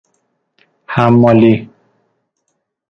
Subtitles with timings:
[0.97, 1.69] حمالی